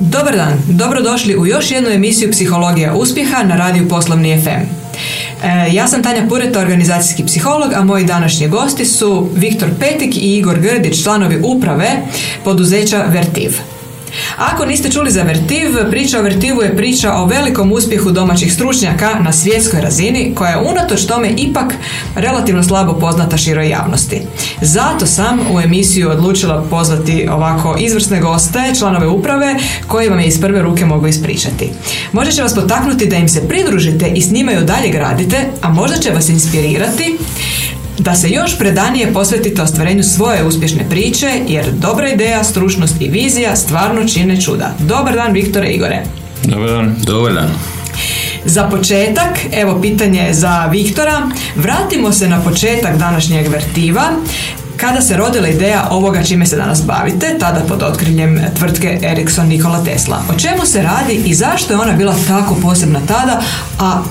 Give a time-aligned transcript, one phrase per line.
[0.00, 4.48] Dobar dan, dobrodošli u još jednu emisiju Psihologija uspjeha na radiju Poslovni FM.
[4.48, 10.36] E, ja sam Tanja Pureta, organizacijski psiholog, a moji današnji gosti su Viktor Petik i
[10.36, 11.90] Igor Grdić, članovi uprave
[12.44, 13.77] poduzeća Vertiv.
[14.36, 19.10] Ako niste čuli za Vertiv, priča o Vertivu je priča o velikom uspjehu domaćih stručnjaka
[19.20, 21.74] na svjetskoj razini, koja je unatoč tome ipak
[22.14, 24.22] relativno slabo poznata široj javnosti.
[24.60, 29.56] Zato sam u emisiju odlučila pozvati ovako izvrsne goste, članove uprave,
[29.86, 31.70] koji vam je iz prve ruke mogu ispričati.
[32.12, 35.96] Možda će vas potaknuti da im se pridružite i s njima dalje gradite, a možda
[35.96, 37.18] će vas inspirirati
[37.98, 43.56] da se još predanije posvetite ostvarenju svoje uspješne priče, jer dobra ideja, stručnost i vizija
[43.56, 44.74] stvarno čine čuda.
[44.78, 46.02] Dobar dan, Viktore Igore.
[46.44, 46.94] Dobar dan.
[47.06, 47.48] Dobar dan.
[48.44, 54.02] Za početak, evo pitanje za Viktora, vratimo se na početak današnjeg vertiva.
[54.76, 59.84] Kada se rodila ideja ovoga čime se danas bavite, tada pod otkriljem tvrtke Ericsson Nikola
[59.84, 60.22] Tesla.
[60.30, 63.40] O čemu se radi i zašto je ona bila tako posebna tada,
[63.80, 64.02] a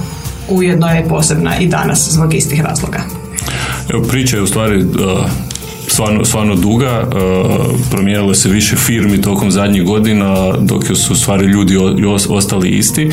[0.49, 3.16] ujedno je posebna i danas zbog istih razloga?
[3.89, 4.85] Evo, priča je u stvari
[5.87, 7.09] stvarno, stvarno duga,
[7.91, 11.77] promijenilo se više firmi tokom zadnjih godina, dok su u stvari ljudi
[12.29, 13.09] ostali isti.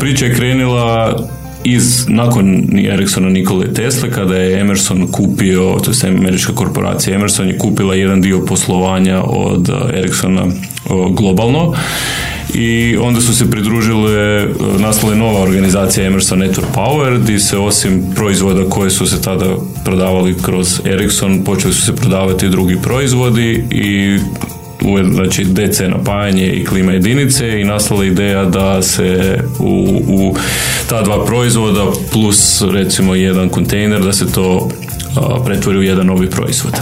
[0.00, 1.18] Priča je krenula
[1.64, 7.58] iz, nakon Ericssona Nikole Tesla, kada je Emerson kupio, to je američka korporacija Emerson je
[7.58, 10.46] kupila jedan dio poslovanja od Ericssona
[11.10, 11.74] globalno
[12.54, 14.46] i onda su se pridružile,
[14.78, 19.46] nastale nova organizacija Emerson Network Power, gdje se osim proizvoda koje su se tada
[19.84, 24.18] prodavali kroz Ericsson, počeli su se prodavati drugi proizvodi i
[25.12, 30.34] znači DC napajanje i klima jedinice i nastala ideja da se u, u
[30.88, 34.68] ta dva proizvoda plus recimo jedan kontejner da se to
[35.44, 36.72] pretvori u jedan novi proizvod.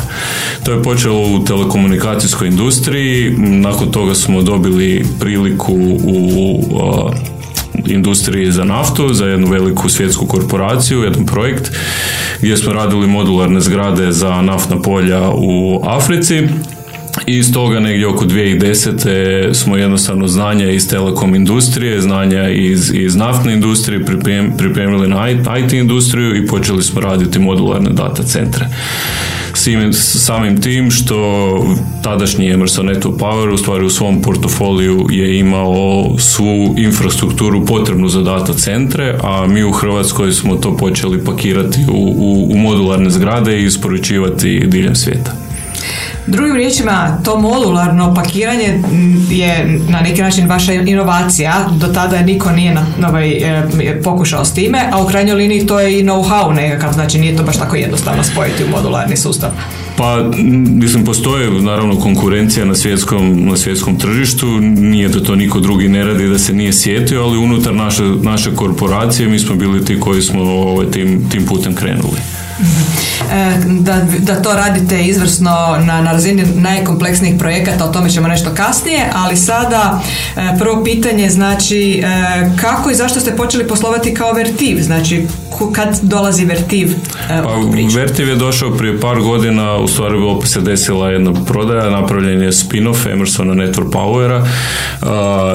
[0.65, 6.62] To je počelo u telekomunikacijskoj industriji, nakon toga smo dobili priliku u
[7.87, 11.70] industriji za naftu, za jednu veliku svjetsku korporaciju, jedan projekt
[12.39, 16.48] gdje smo radili modularne zgrade za naftna polja u Africi
[17.27, 19.55] i iz toga negdje oko 2010.
[19.55, 24.05] smo jednostavno znanja iz telekom industrije, znanja iz, iz naftne industrije
[24.58, 28.67] pripremili na IT industriju i počeli smo raditi modularne data centre.
[29.92, 31.17] Samim tim što
[32.02, 38.23] tadašnji Emerson Network Power u stvari u svom portofoliju je imao svu infrastrukturu potrebnu za
[38.23, 43.61] data centre, a mi u Hrvatskoj smo to počeli pakirati u, u, u modularne zgrade
[43.61, 45.48] i isporučivati diljem svijeta.
[46.28, 48.83] Drugim riječima, to modularno pakiranje
[49.30, 51.68] je na neki način vaša inovacija.
[51.80, 55.80] Do tada niko nije na, ovaj, e, pokušao s time, a u krajnjoj liniji to
[55.80, 59.50] je i know-how nekakav, znači nije to baš tako jednostavno spojiti u modularni sustav.
[59.96, 60.30] Pa,
[60.68, 66.05] mislim, postoje naravno konkurencija na svjetskom, na svjetskom tržištu, nije da to niko drugi ne
[66.05, 70.22] radi da se nije sjetio, ali unutar naše, naše korporacije mi smo bili ti koji
[70.22, 72.20] smo ovaj, tim, tim putem krenuli.
[73.33, 75.51] E, da, da to radite izvrsno
[75.86, 80.02] na, na razini najkompleksnijih projekata, o tome ćemo nešto kasnije, ali sada
[80.36, 85.27] e, prvo pitanje znači e, kako i zašto ste počeli poslovati kao Vertiv, znači
[85.73, 86.95] kad dolazi Vertiv
[87.29, 87.57] pa,
[87.95, 92.52] Vertiv je došao prije par godina, u stvari bilo se desila jedna prodaja, napravljen je
[92.52, 94.46] spin-off Emersona Network Powera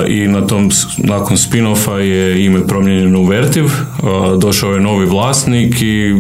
[0.08, 3.66] i na tom, nakon spin-offa je ime promijenjeno u Vertiv,
[4.38, 6.16] došao je novi vlasnik i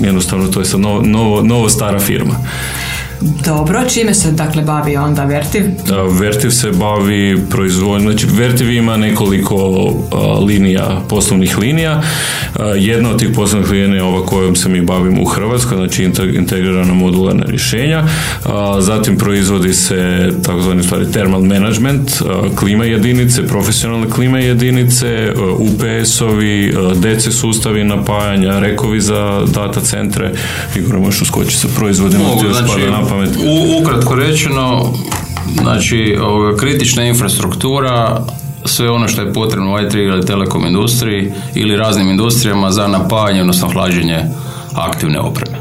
[0.00, 2.34] jednostavno to je sad novo, novo, novo stara firma.
[3.44, 5.64] Dobro, čime se dakle bavi onda Vertiv?
[6.20, 9.92] Vertiv se bavi proizvodnjom, znači Vertiv ima nekoliko
[10.46, 12.02] linija, poslovnih linija.
[12.76, 16.94] jedna od tih poslovnih linija je ova kojom se mi bavimo u Hrvatskoj, znači integrirana
[16.94, 18.04] modularna rješenja.
[18.80, 22.10] zatim proizvodi se takozvani stvari thermal management,
[22.56, 30.32] klima jedinice, profesionalne klima jedinice, UPS-ovi, DC sustavi napajanja, rekovi za data centre.
[30.76, 32.80] Igor, možeš uskočiti sa proizvodima, Mogu, znači,
[33.80, 34.92] ukratko rečeno,
[35.62, 38.24] znači ovoga, kritična infrastruktura,
[38.64, 43.40] sve ono što je potrebno u IT ili telekom industriji ili raznim industrijama za napajanje,
[43.40, 44.24] odnosno hlađenje
[44.74, 45.51] aktivne opreme.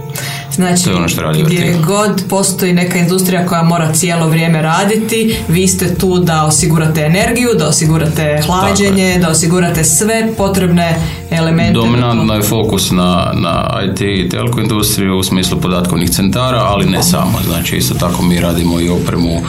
[0.55, 5.67] Znači, ono što radi gdje god postoji neka industrija koja mora cijelo vrijeme raditi, vi
[5.67, 10.95] ste tu da osigurate energiju, da osigurate hlađenje, da osigurate sve potrebne
[11.31, 11.73] elemente.
[11.73, 17.03] Dominantno je fokus na, na IT i telko industriju u smislu podatkovnih centara, ali ne
[17.03, 17.39] samo.
[17.45, 19.41] Znači, isto tako mi radimo i opremu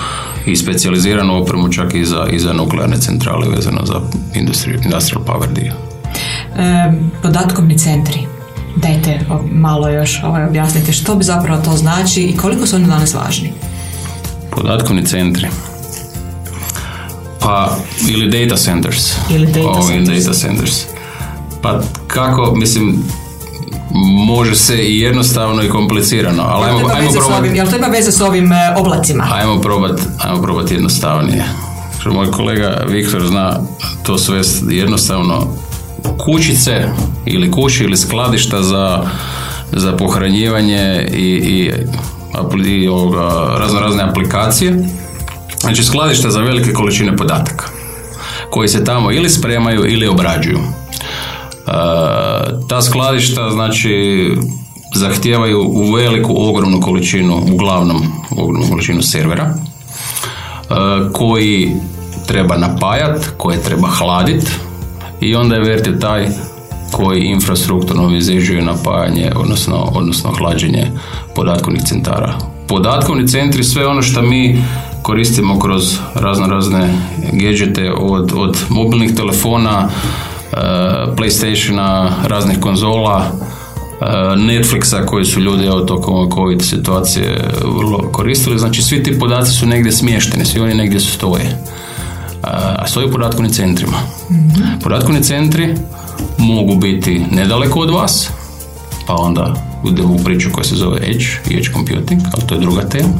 [0.46, 4.00] i specijaliziranu opremu čak i za, i za nuklearne centrale vezano za
[4.84, 5.72] industrial power dio.
[6.56, 8.31] E, podatkovni centri
[8.76, 9.20] Dajte
[9.52, 13.52] malo još ovaj, objasnite što bi zapravo to znači i koliko su oni danas važni.
[14.50, 15.48] Podatkovni centri.
[17.40, 17.76] Pa,
[18.08, 19.12] ili data centers.
[19.30, 20.24] Ili data Ovo, centers.
[20.24, 20.84] data centers.
[21.62, 23.02] Pa kako, mislim,
[24.26, 27.40] može se i jednostavno i komplicirano, ali Jel ajmo, ajmo probati.
[27.40, 29.28] ovim, jel to ima veze s ovim e, oblacima?
[29.32, 31.44] Ajmo probat, ajmo probat jednostavnije.
[32.12, 33.60] Moj kolega Viktor zna
[34.02, 34.40] to sve
[34.70, 35.46] jednostavno
[36.18, 36.88] kućice
[37.26, 39.06] ili kući ili skladišta za,
[39.72, 41.72] za pohranjivanje i, i,
[42.66, 44.88] i ovoga, razno razne aplikacije.
[45.60, 47.64] Znači skladišta za velike količine podataka
[48.50, 50.58] koji se tamo ili spremaju ili obrađuju.
[50.58, 51.72] E,
[52.68, 53.90] ta skladišta znači
[54.94, 59.54] zahtijevaju u veliku ogromnu količinu, uglavnom ogromnu količinu servera e,
[61.12, 61.72] koji
[62.26, 64.50] treba napajat, koje treba hladit
[65.22, 66.28] i onda je Vertiv taj
[66.92, 70.86] koji infrastrukturno obezbeđuje napajanje, odnosno, odnosno hlađenje
[71.34, 72.38] podatkovnih centara.
[72.68, 74.62] Podatkovni centri, sve ono što mi
[75.02, 76.94] koristimo kroz razno razne
[77.32, 80.56] gadgete od, od mobilnih telefona, e,
[81.16, 84.04] Playstationa, raznih konzola, e,
[84.36, 88.58] Netflixa koji su ljudi evo tokom COVID situacije vrlo koristili.
[88.58, 91.58] Znači svi ti podaci su negdje smješteni, svi oni negdje stoje.
[92.42, 93.98] A stoji u centrima.
[94.82, 95.74] Podatkovni centri
[96.38, 98.30] mogu biti nedaleko od vas,
[99.06, 99.54] pa onda
[100.04, 103.12] u priču koja se zove Edge i Edge Computing, ali to je druga tema,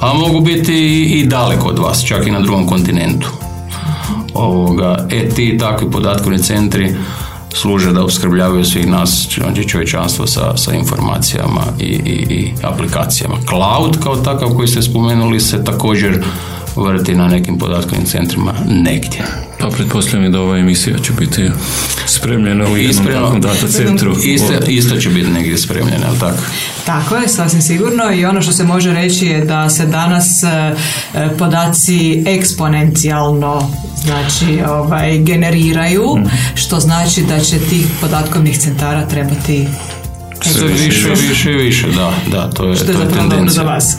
[0.00, 3.28] a mogu biti i, daleko od vas, čak i na drugom kontinentu.
[4.34, 6.94] Ovoga, e, ti takvi podatkovni centri
[7.54, 13.36] služe da opskrbljavaju svih nas, znači čovječanstvo sa, sa informacijama i, i, i aplikacijama.
[13.48, 16.24] Cloud kao takav koji ste spomenuli se također
[16.76, 19.24] vrti na nekim podatkovnim centrima negdje.
[19.60, 21.50] Pa pretpostavljam da ova emisija će biti
[22.06, 24.16] spremljena u jednom takvom data centru.
[24.24, 26.42] Isto, isto će biti negdje spremljena, jel tako?
[26.86, 30.74] Tako je, sasvim sigurno i ono što se može reći je da se danas e,
[31.14, 33.70] e, podaci eksponencijalno
[34.04, 36.18] znači ovaj generiraju,
[36.54, 39.68] što znači da će tih podatkovnih centara trebati
[40.42, 43.62] Sve više, više, više, da, da, to je, što to je zapravo dobro za tendencija.
[43.62, 43.96] vas.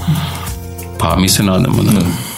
[0.99, 2.30] Pa mi se nadamo, da.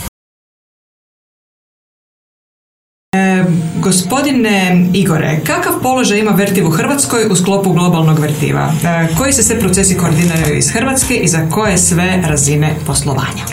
[3.79, 8.71] Gospodine Igore, kakav položaj ima Vertiv u Hrvatskoj u sklopu globalnog Vertiva?
[8.83, 13.43] E, Koji se sve procesi koordiniraju iz Hrvatske i za koje sve razine poslovanja?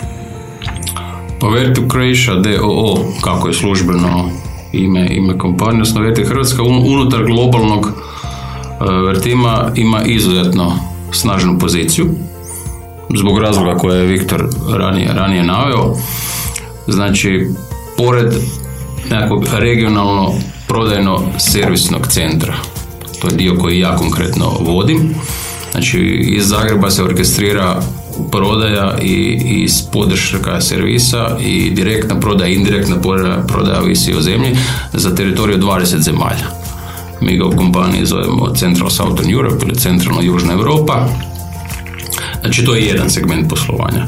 [1.39, 4.29] Pa Vertiv Croatia DOO, kako je službeno
[4.71, 7.93] ime, ime kompanije, odnosno Vertiv Hrvatska un- unutar globalnog e,
[9.07, 10.73] Vertima ima izuzetno
[11.11, 12.05] snažnu poziciju
[13.17, 14.45] zbog razloga koje je Viktor
[14.77, 15.95] ranije, ranije naveo.
[16.87, 17.47] Znači,
[17.97, 18.33] pored
[19.09, 20.33] nekakvog regionalno
[20.67, 22.53] prodajno servisnog centra,
[23.21, 25.15] to je dio koji ja konkretno vodim,
[25.71, 25.99] znači
[26.35, 27.81] iz Zagreba se orkestrira
[28.31, 34.57] prodaja i iz podrška servisa i direktna prodaja, indirektna prodaja, prodaja visi o zemlji
[34.93, 36.47] za teritoriju 20 zemalja.
[37.21, 41.07] Mi ga u kompaniji zovemo Central Southern Europe ili Centralno Južna Europa.
[42.41, 44.07] Znači to je jedan segment poslovanja.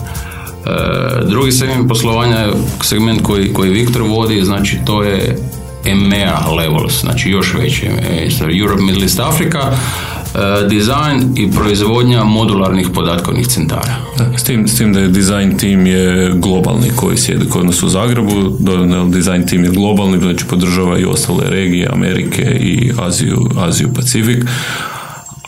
[0.66, 5.38] E, drugi segment poslovanja je segment koji, koji Viktor vodi, znači to je
[5.86, 8.28] EMEA levels, znači još veći, e,
[8.62, 13.96] Europe, Middle East, Africa, e, dizajn i proizvodnja modularnih podatkovnih centara.
[14.38, 17.90] S, tim, s tim da je design tim je globalni koji sjedi kod nas u
[17.90, 18.58] Zagrebu,
[19.10, 24.44] design tim je globalni, znači podržava i ostale regije, Amerike i Aziju, Aziju Pacifik,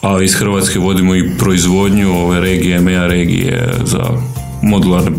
[0.01, 4.03] a iz Hrvatske vodimo i proizvodnju ove regije, MEA regije za
[4.65, 5.17] modularne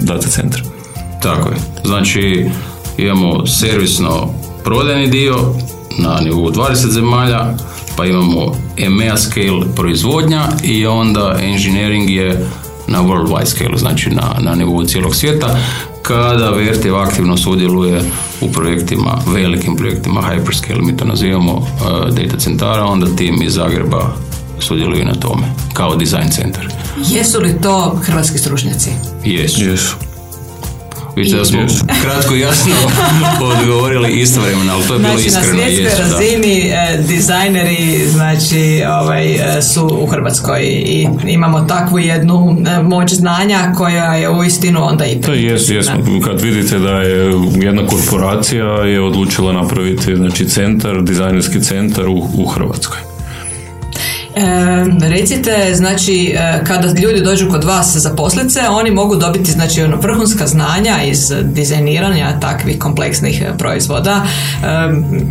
[0.00, 0.62] data centre.
[1.22, 1.56] Tako je.
[1.84, 2.50] Znači,
[2.98, 5.36] imamo servisno prodajni dio
[5.98, 7.54] na nivou 20 zemalja,
[7.96, 12.46] pa imamo EMEA scale proizvodnja i onda engineering je
[12.86, 15.58] na worldwide scale, znači na, na nivou cijelog svijeta,
[16.02, 18.02] kada Vertiv aktivno sudjeluje
[18.40, 21.66] u projektima, velikim projektima hyperscale, mi to nazivamo uh,
[22.08, 24.14] data centara, onda tim iz Zagreba
[24.62, 25.42] sudjeluje na tome,
[25.72, 26.66] kao design centar.
[27.10, 28.90] Jesu li to hrvatski stručnjaci?
[29.24, 29.64] Jesu.
[29.64, 29.96] Jesu.
[31.16, 31.84] Vidite da smo Jesu.
[32.02, 32.72] kratko i jasno
[33.58, 35.62] odgovorili istovremeno, ali to je bilo Znači, na iskreno.
[35.62, 36.02] svjetskoj jesu, da.
[36.08, 43.12] razini e, dizajneri znači, ovaj, e, su u Hrvatskoj i imamo takvu jednu e, moć
[43.12, 45.94] znanja koja je uistinu onda i To jesmo.
[46.24, 52.46] Kad vidite da je jedna korporacija je odlučila napraviti znači, centar, dizajnerski centar u, u
[52.46, 53.11] Hrvatskoj.
[54.36, 59.96] E, recite, znači, e, kada ljudi dođu kod vas zaposlice, oni mogu dobiti, znači, ono,
[59.96, 64.66] vrhunska znanja iz dizajniranja takvih kompleksnih e, proizvoda e,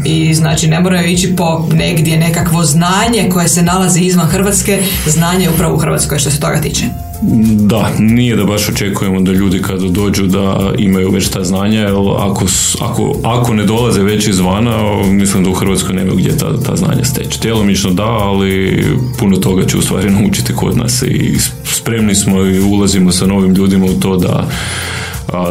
[0.05, 5.49] i, znači, ne moraju ići po negdje nekakvo znanje koje se nalazi izvan Hrvatske, znanje
[5.49, 7.10] upravo u Hrvatskoj što se toga tiče.
[7.53, 11.93] Da, nije da baš očekujemo da ljudi kada dođu da imaju već ta znanja, jer
[12.17, 12.45] ako,
[12.81, 17.03] ako, ako ne dolaze već izvana, mislim da u Hrvatskoj nema gdje ta, ta znanja
[17.03, 17.39] steći.
[17.41, 18.83] Djelomično da, ali
[19.19, 23.53] puno toga će u stvari naučiti kod nas i spremni smo i ulazimo sa novim
[23.53, 24.47] ljudima u to da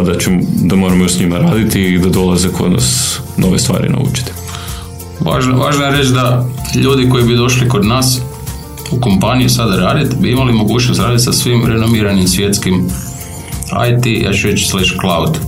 [0.06, 4.32] da, ćemo, da moramo s njima raditi i da dolaze kod nas nove stvari naučiti.
[5.20, 8.20] Važno, važno je reći da ljudi koji bi došli kod nas
[8.90, 12.90] u kompaniji sada raditi, bi imali mogućnost raditi sa svim renomiranim svjetskim
[13.88, 15.38] IT, ja ću reći slash cloud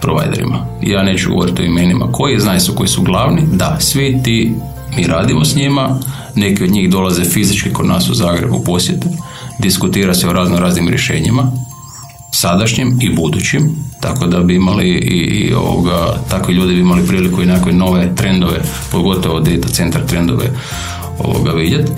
[0.00, 0.66] providerima.
[0.82, 2.12] Ja neću govoriti o imenima.
[2.12, 3.42] Koji, znaju su koji su glavni.
[3.52, 4.54] Da, svi ti
[4.96, 6.00] mi radimo s njima,
[6.34, 9.08] neki od njih dolaze fizički kod nas u Zagrebu posjete,
[9.58, 11.52] diskutira se o razno raznim rješenjima,
[12.30, 17.42] sadašnjim i budućim, tako da bi imali i, i ovoga, takvi ljudi bi imali priliku
[17.42, 18.60] i nekakve nove trendove,
[18.90, 20.50] pogotovo data centar trendove
[21.18, 21.92] ovoga vidjeti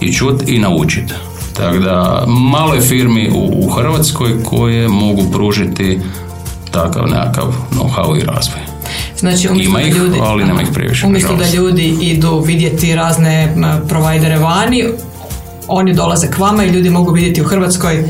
[0.00, 1.14] i čut i naučiti.
[1.56, 6.00] Tako da malo je firmi u, u Hrvatskoj koje mogu pružiti
[6.70, 8.60] takav nekakav know-how i razvoj.
[9.18, 11.06] Znači, Ima ih, ljudi, ali nema ih previše.
[11.06, 13.54] Umjesto da ljudi idu vidjeti razne
[13.88, 14.84] provajdere vani,
[15.68, 18.04] oni dolaze k vama i ljudi mogu vidjeti uHrvatskoj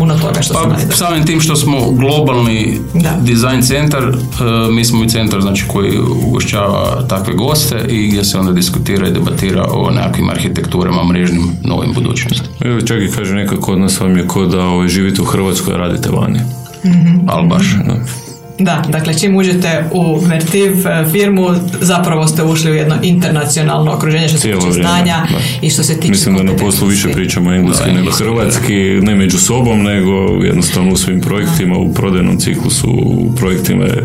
[0.00, 3.18] puno toga što pa, Samim tim što smo globalni da.
[3.20, 8.38] design centar, e, mi smo i centar znači, koji ugošćava takve goste i gdje se
[8.38, 12.48] onda diskutira i debatira o nekakvim arhitekturama, mrežnim, novim budućnosti.
[12.60, 15.74] Evo čak i kaže nekako kod nas vam je kod da ovaj, živite u Hrvatskoj,
[15.74, 16.38] a radite vani.
[16.84, 17.24] Mm-hmm.
[17.26, 17.66] Ali baš.
[17.86, 18.29] Da.
[18.60, 21.48] Da, dakle čim uđete u Vertiv e, firmu,
[21.80, 25.26] zapravo ste ušli u jedno internacionalno okruženje što se tiče znanja
[25.62, 29.38] i što se tiče Mislim da na poslu više pričamo engleski nego hrvatski, ne među
[29.38, 30.12] sobom, nego
[30.44, 34.04] jednostavno u svim projektima, u prodajnom ciklusu, u projektima je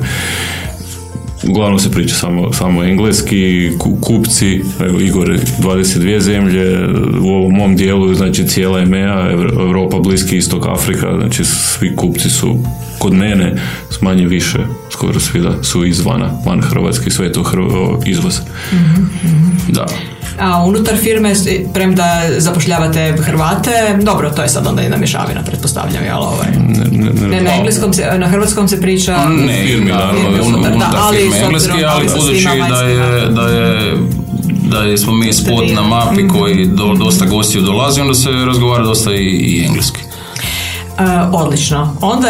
[1.50, 3.72] uglavnom se priča samo, samo engleski,
[4.02, 6.88] kupci, evo Igor, 22 zemlje,
[7.22, 12.58] u ovom mom dijelu, znači cijela EMEA, Europa, Bliski istok, Afrika, znači svi kupci su
[13.00, 13.56] kod mene
[13.90, 14.60] s manje više,
[14.92, 17.44] skoro svi da su izvana, van Hrvatske, sve je to
[18.06, 18.40] izvoz.
[19.68, 19.86] Da.
[20.39, 21.34] A unutar firme,
[21.74, 26.48] premda zapošljavate Hrvate, dobro, to je sad onda jedna mješavina, pretpostavljam, jel ovaj?
[26.68, 29.25] Ne, ne, ne, na engleskom se, na hrvatskom se priča...
[29.30, 30.12] Ne, firmi, da,
[30.98, 33.98] ali firme engleski, ali budući da je, da je
[34.70, 36.38] da smo mi spot na mapi mhm.
[36.38, 40.00] koji do, dosta gostiju dolazi, onda se razgovara dosta i, i engleski.
[41.00, 41.98] Uh, odlično.
[42.01, 42.30] Onda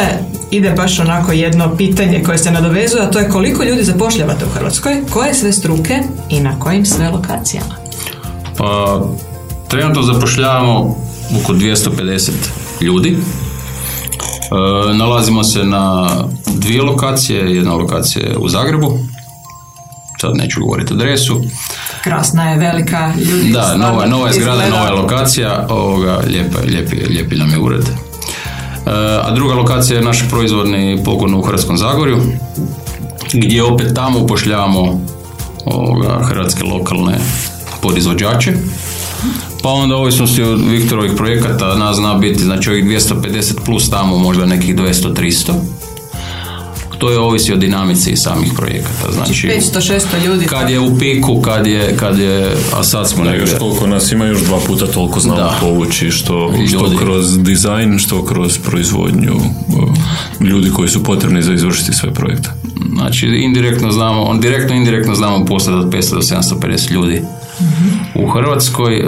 [0.52, 4.50] ide baš onako jedno pitanje koje se nadovezuje, a to je koliko ljudi zapošljavate u
[4.50, 7.85] Hrvatskoj, koje sve struke i na kojim sve lokacijama?
[8.58, 9.02] Pa,
[9.68, 10.96] trenutno zapošljavamo
[11.42, 12.32] oko 250
[12.82, 13.18] ljudi.
[14.52, 16.10] E, nalazimo se na
[16.48, 18.98] dvije lokacije, jedna lokacija je u Zagrebu,
[20.22, 21.42] sad neću govoriti adresu.
[22.04, 26.96] Krasna je, velika, ljudi Da, nova, nova je zgrada, nova je lokacija, ovoga, lijepa, lijepi,
[26.96, 27.86] lijepi nam je ured.
[27.86, 27.92] E,
[29.24, 32.18] a druga lokacija je naš proizvodni pogon u Hrvatskom Zagorju,
[33.34, 35.02] gdje opet tamo upošljavamo
[35.66, 37.18] ovoga, hrvatske lokalne
[37.86, 38.54] podizvođače.
[39.64, 44.46] Pa onda ovisnosti od Viktorovih projekata nas zna biti znači ovih 250 plus tamo možda
[44.46, 45.54] nekih 200-300.
[46.98, 49.12] To je ovisi o dinamici samih projekata.
[49.12, 50.46] Znači, 500-600 ljudi.
[50.46, 53.42] Kad je u piku, kad je, kad je a sad smo negdje.
[53.42, 55.58] Još koliko nas ima, još dva puta toliko znamo da.
[55.62, 59.36] povući, što, što kroz dizajn, što kroz proizvodnju
[60.40, 62.50] ljudi koji su potrebni za izvršiti sve projekte.
[62.96, 67.22] Znači, indirektno znamo, on direktno indirektno znamo poslati od 500 do 750 ljudi
[68.16, 68.98] u Hrvatskoj.
[68.98, 69.04] E,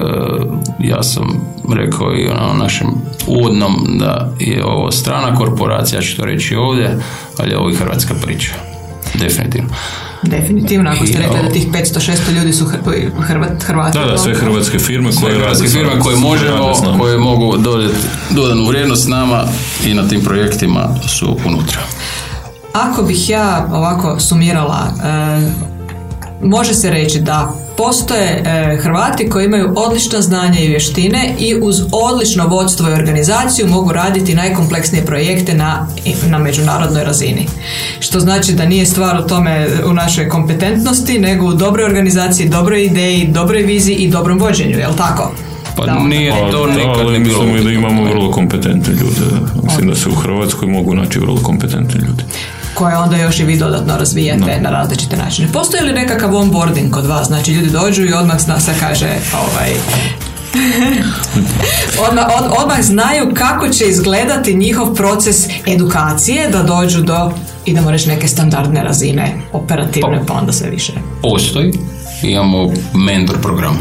[0.80, 1.26] ja sam
[1.74, 2.88] rekao i na našem
[3.28, 7.00] uvodnom da je ovo strana korporacija, ja ću to reći ovdje,
[7.40, 8.52] ali je ovo i hrvatska priča.
[9.14, 9.70] Definitivno.
[10.24, 12.66] Definitivno, ako ste rekli da tih 500-600 ljudi su
[13.20, 13.98] Hrvat, Hrvati.
[13.98, 17.96] Da, da, sve hrvatske firme koje hrvatske firme koje možemo, koje mogu dodati
[18.30, 19.44] dodanu vrijednost s nama
[19.86, 21.80] i na tim projektima su unutra.
[22.74, 25.77] Ako bih ja ovako sumirala, e,
[26.42, 31.82] može se reći da postoje e, Hrvati koji imaju odlično znanje i vještine i uz
[31.92, 35.88] odlično vodstvo i organizaciju mogu raditi najkompleksnije projekte na,
[36.30, 37.46] na međunarodnoj razini.
[38.00, 42.84] Što znači da nije stvar u tome u našoj kompetentnosti, nego u dobroj organizaciji, dobroj
[42.84, 45.32] ideji, dobroj viziji i dobrom vođenju, jel tako?
[45.76, 47.64] Pa da, nije to nikad ne bilo.
[47.64, 49.36] da imamo vrlo kompetentne ljude.
[49.64, 52.24] Mislim da se u Hrvatskoj mogu naći vrlo kompetentni ljudi
[52.78, 55.52] koje onda još i vi dodatno razvijate na različite načine.
[55.52, 57.28] Postoji li nekakav onboarding kod vas?
[57.28, 59.70] Znači ljudi dođu i odmah se kaže ovaj,
[62.10, 65.36] odmah, od, odmah znaju kako će izgledati njihov proces
[65.68, 67.32] edukacije da dođu do,
[67.66, 70.94] idemo reći, neke standardne razine operativne, pa onda sve više.
[71.22, 71.74] Postoji.
[72.24, 73.78] Imamo mentor program.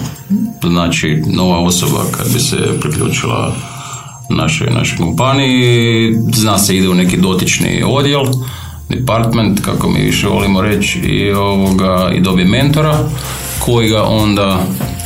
[0.62, 3.54] Znači, nova osoba kad bi se priključila
[4.28, 6.14] našoj, našoj kompaniji.
[6.34, 8.24] Zna se ide u neki dotični odjel,
[8.88, 12.98] department, kako mi više volimo reći, i, ovoga, i dobije mentora
[13.58, 14.58] koji ga onda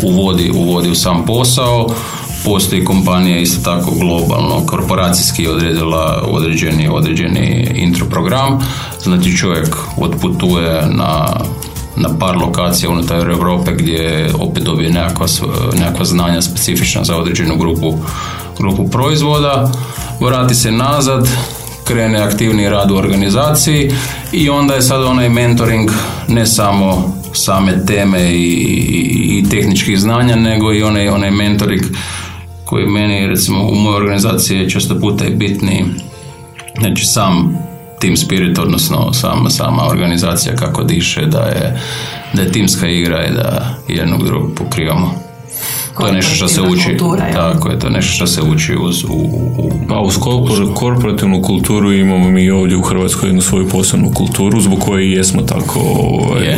[0.03, 1.87] uvodi, uvodi u sam posao.
[2.45, 8.59] Postoji kompanija isto tako globalno, korporacijski odredila određeni, određeni intro program.
[9.03, 11.27] Znači čovjek otputuje na
[11.97, 15.27] na par lokacija unutar Europe gdje opet dobije nekakva,
[15.79, 17.95] nekakva znanja specifična za određenu grupu,
[18.59, 19.73] grupu proizvoda,
[20.21, 21.29] vrati se nazad,
[21.93, 23.91] krene aktivni rad u organizaciji
[24.33, 25.91] i onda je sad onaj mentoring
[26.29, 31.83] ne samo same teme i, i, i tehničkih znanja, nego i onaj, onaj mentoring
[32.65, 35.85] koji meni recimo u mojoj organizaciji je često puta i bitniji.
[36.79, 37.59] Znači sam
[38.01, 41.81] team spirit, odnosno sama, sama organizacija kako diše, da je,
[42.33, 45.30] da je timska igra i da jednog drugog pokrivamo.
[46.01, 46.97] To je nešto što se uči,
[47.33, 49.09] tako je, to je nešto što se uči uz, u,
[49.59, 50.15] u, pa uz
[50.75, 55.79] korporativnu kulturu imamo mi ovdje u Hrvatskoj jednu svoju posebnu kulturu zbog koje jesmo tako
[55.79, 56.55] ovaj,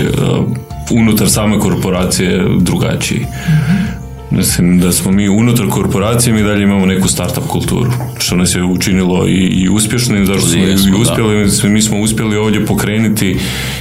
[0.90, 3.20] unutar same korporacije drugačiji.
[3.20, 4.02] mm
[4.36, 8.64] Mislim da smo mi unutar korporacije mi dalje imamo neku startup kulturu, što nas je
[8.64, 13.38] učinilo i, i uspješnim, zašto smo i uspjeli, mi smo uspjeli ovdje pokrenuti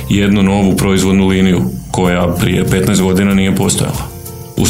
[0.10, 4.11] jednu novu proizvodnu liniju koja prije 15 godina nije postojala.
[4.58, 4.66] U,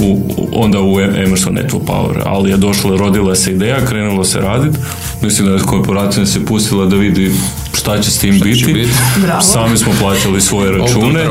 [0.00, 0.20] u,
[0.52, 4.78] onda u Emerson Network Power, ali je došla, rodila se ideja, krenulo se raditi,
[5.22, 7.32] mislim da je korporacija se pustila da vidi
[7.74, 8.88] šta će s tim biti.
[9.42, 11.24] Sami smo plaćali svoje račune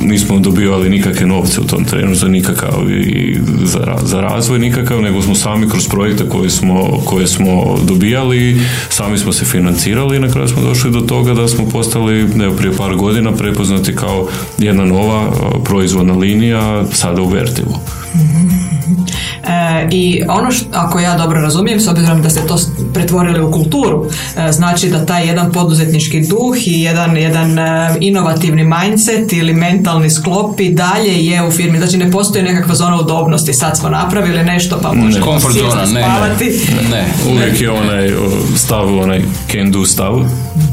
[0.00, 5.22] nismo dobivali nikakve novce u tom trenu za nikakav i za, za razvoj nikakav, nego
[5.22, 10.28] smo sami kroz projekte koje smo, koje smo dobijali, sami smo se financirali i na
[10.28, 14.28] kraju smo došli do toga da smo postali evo, prije par godina prepoznati kao
[14.58, 15.32] jedna nova
[15.64, 17.78] proizvodna linija sada u Vertivu.
[19.46, 22.56] E, I ono što, ako ja dobro razumijem, s obzirom da ste to
[22.94, 28.64] pretvorili u kulturu, e, znači da taj jedan poduzetnički duh i jedan, jedan e, inovativni
[28.64, 31.78] mindset ili mentalni sklop i dalje je u firmi.
[31.78, 33.52] Znači ne postoji nekakva zona udobnosti.
[33.52, 37.04] Sad smo napravili nešto pa možemo ne, zona, ne, ne, ne.
[37.32, 38.10] Uvijek je onaj
[38.56, 40.24] stav, onaj can do stav.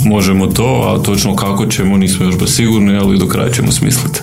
[0.05, 4.19] Možemo to, a točno kako ćemo nismo još baš sigurni, ali do kraja ćemo smisliti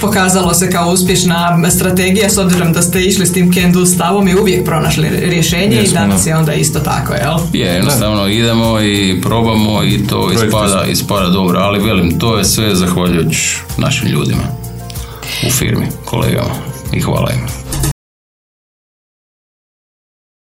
[0.00, 4.28] pokazalo se kao uspješna strategija s obzirom da ste išli s tim can do stavom
[4.28, 7.38] i uvijek pronašli rješenje i danas je onda isto tako, jel?
[7.52, 12.74] Je, jednostavno idemo i probamo i to ispada, ispada dobro, ali velim, to je sve
[12.74, 14.42] zahvaljujući našim ljudima
[15.46, 16.54] u firmi, kolegama
[16.92, 17.60] i hvala im.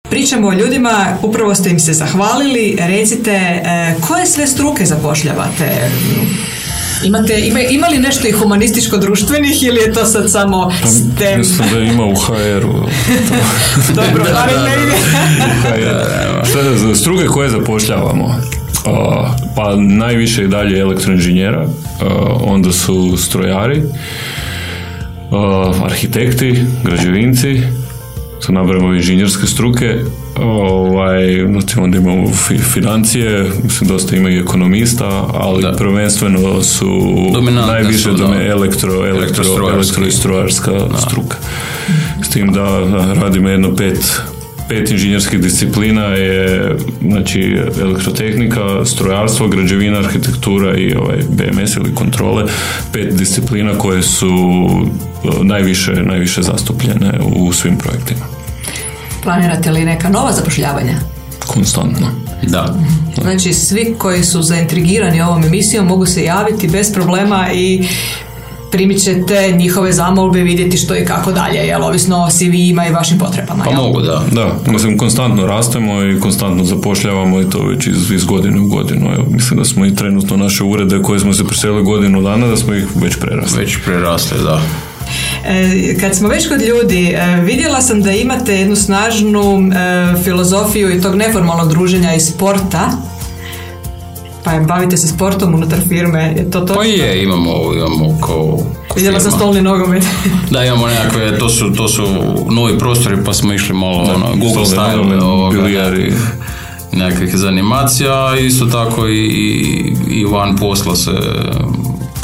[0.09, 5.89] Pričamo o ljudima, upravo ste im se zahvalili, recite e, koje sve struke zapošljavate
[7.03, 11.39] Imate, ima, ima li nešto i humanističko-društvenih ili je to sad samo pa, STEM?
[11.39, 12.73] Mislim da ima u HR-u.
[13.95, 14.25] Dobro,
[16.49, 18.35] Šta struge koje zapošljavamo?
[19.55, 21.67] pa najviše i dalje elektroinženjera,
[22.41, 23.83] onda su strojari,
[25.83, 27.61] arhitekti, građevinci,
[28.39, 29.95] su nabrajamo inženjerske struke,
[30.41, 32.31] ovaj, znači onda imamo
[32.73, 36.87] financije, mislim dosta ima i ekonomista, ali prvenstveno su
[37.67, 38.09] najviše su,
[38.47, 40.71] elektro, elektro, elektro i strojarska
[41.07, 41.37] struka.
[42.23, 42.79] S tim da
[43.13, 44.21] radimo jedno pet
[44.69, 52.43] pet inženjerskih disciplina je znači elektrotehnika, strojarstvo, građevina, arhitektura i ovaj BMS ili kontrole,
[52.93, 54.29] pet disciplina koje su
[55.41, 58.36] najviše, najviše zastupljene u svim projektima.
[59.27, 60.93] Planirate li neka nova zapošljavanja?
[61.47, 62.07] Konstantno.
[62.43, 62.75] Da.
[63.21, 67.87] Znači svi koji su zaintrigirani ovom emisijom mogu se javiti bez problema i
[68.71, 73.19] primit ćete njihove zamolbe vidjeti što i kako dalje, jel ovisno o CV-ima i vašim
[73.19, 73.63] potrebama.
[73.63, 74.23] Pa mogu, da.
[74.31, 79.11] Da, mislim, konstantno rastemo i konstantno zapošljavamo i to već iz, iz godine u godinu.
[79.13, 82.57] Evo, mislim da smo i trenutno naše urede koje smo se preselili godinu dana, da
[82.57, 83.59] smo ih već prerasli.
[83.59, 84.61] Već prerasli, da.
[85.45, 90.97] E, kad smo već kod ljudi, e, vidjela sam da imate jednu snažnu e, filozofiju
[90.97, 92.91] i tog neformalnog druženja i sporta.
[94.43, 96.73] Pa bavite se sportom unutar firme, je to to?
[96.73, 98.59] Pa je, imamo, imamo kao...
[98.95, 100.03] Vidjela sam stolni nogomet.
[100.51, 102.03] da, imamo nekakve, to su, to su
[102.49, 105.91] novi prostori pa smo išli malo ono, Google style, ovoga,
[106.91, 111.11] nekakvih zanimacija, isto tako i, i, i van posla se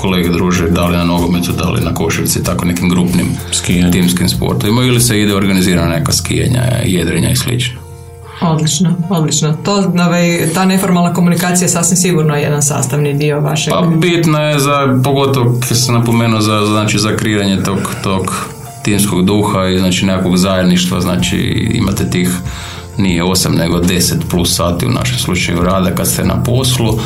[0.03, 3.91] kolege druže da li na nogometu, da li na košarci, tako nekim grupnim Skijanje.
[3.91, 7.79] timskim sportovima ili se ide organizirana neka skijanja, jedrenja i slično.
[8.41, 9.53] Odlično, odlično.
[9.65, 13.73] To, ovaj, ta neformalna komunikacija je sasvim sigurno jedan sastavni dio vašeg...
[13.73, 18.47] Pa bitna je za, pogotovo kad sam napomenuo za, znači, za kreiranje tog, tog
[18.83, 21.37] timskog duha i znači nekakvog zajedništva, znači
[21.73, 22.29] imate tih
[22.97, 26.99] nije 8 nego 10 plus sati u našem slučaju rada kad ste na poslu.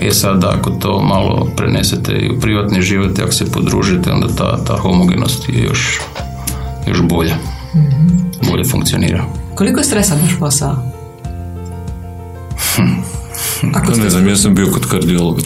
[0.00, 4.64] E sad ako to malo prenesete i u privatni život ako se podružite onda ta,
[4.64, 6.00] ta homogenost je još,
[6.86, 7.36] još bolja.
[8.50, 9.24] Bolje funkcionira.
[9.54, 10.76] Koliko je stresa vaš posao?
[13.74, 15.42] Ako ne znam, ja sam bio kod kardiologa.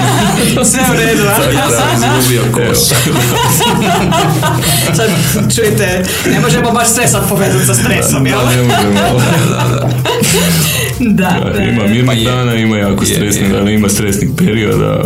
[0.70, 1.50] Sve u redu, a?
[1.52, 2.78] Ja sam izgubio kos.
[4.96, 5.10] Sad,
[5.54, 8.38] čujte, ne možemo baš sve sad povezati sa stresom, jel?
[8.38, 9.20] Da, ne možemo.
[10.98, 11.62] Da, da.
[11.62, 12.24] Ima Pa mirnih je.
[12.24, 15.02] dana, ima jako stresnih dana, ima stresnih perioda.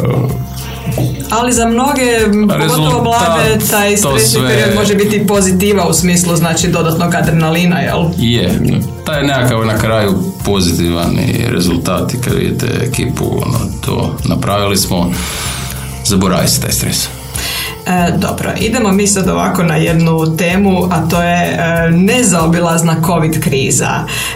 [1.31, 2.03] Ali za mnoge,
[2.49, 8.05] pogotovo mlade, taj stresni sve- period može biti pozitiva u smislu, znači, dodatnog adrenalina, jel?
[8.17, 8.59] Je.
[9.07, 15.13] Taj je nekakav na kraju pozitivan rezultat i kad vidite ekipu, ono, to napravili smo,
[16.05, 17.09] zaboravite taj stres.
[17.87, 23.43] E, dobro, idemo mi sad ovako na jednu temu, a to je e, nezaobilazna COVID
[23.43, 23.91] kriza.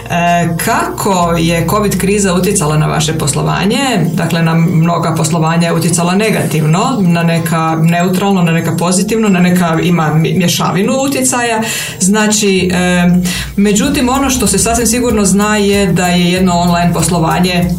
[0.09, 3.79] E, kako je COVID kriza utjecala na vaše poslovanje?
[4.13, 9.77] Dakle, na mnoga poslovanja je utjecala negativno, na neka neutralno, na neka pozitivno, na neka
[9.83, 11.61] ima mješavinu utjecaja.
[11.99, 13.07] Znači, e,
[13.55, 17.69] međutim, ono što se sasvim sigurno zna je da je jedno online poslovanje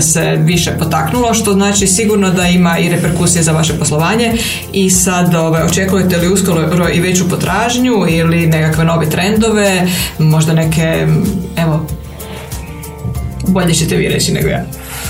[0.00, 4.32] se više potaknulo, što znači sigurno da ima i reperkusije za vaše poslovanje
[4.72, 9.86] i sad ovaj, očekujete li uskoro i veću potražnju ili nekakve nove trendove,
[10.18, 11.06] možda neke,
[11.56, 11.86] evo,
[13.46, 14.64] bolje ćete vi reći nego ja.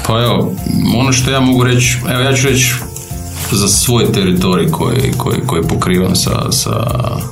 [0.07, 0.55] Pa evo,
[0.97, 2.75] ono što ja mogu reći, evo ja ću reći
[3.53, 6.71] za svoj teritorij koji, koji, koji pokrivam sa, sa,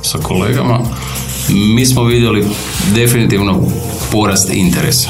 [0.03, 0.79] sa kolegama,
[1.49, 2.45] mi smo vidjeli
[2.95, 3.63] definitivno
[4.11, 5.09] porast interesa.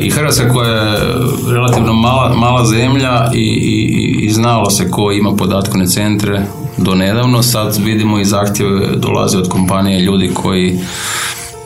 [0.00, 0.98] I Hrvatska koja je
[1.52, 7.42] relativno mala, mala zemlja i, i, i znalo se ko ima podatkovne centre do nedavno,
[7.42, 10.78] sad vidimo i zahtjeve dolaze od kompanije ljudi koji